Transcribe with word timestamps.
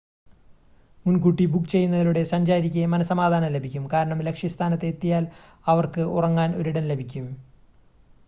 മുൻകൂട്ടി 1.05 1.45
ബുക്ക് 1.47 1.69
ചെയ്യുന്നതിലൂടെ 1.69 2.23
സഞ്ചാരിക്ക് 2.29 2.85
മനസ്സമാധാനം 2.93 3.53
ലഭിക്കും 3.55 3.83
കാരണം 3.93 4.23
ലക്ഷ്യസ്ഥാനത്ത് 4.27 4.89
എത്തിയാൽ 4.93 5.25
അവർക്ക് 5.65 6.05
ഉറങ്ങാൻ 6.15 6.51
ഒരിടം 6.55 6.87
ലഭിക്കും 6.87 7.27